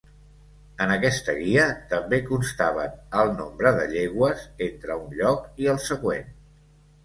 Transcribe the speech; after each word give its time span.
En 0.85 0.93
aquesta 0.95 1.35
guia 1.39 1.65
també 1.91 2.19
constaven 2.31 2.97
el 3.21 3.31
nombre 3.43 3.75
de 3.79 3.87
llegües 3.95 4.45
entre 4.73 4.99
un 5.07 5.17
lloc 5.23 5.65
i 5.67 5.73
el 5.77 5.83
següent. 5.89 6.37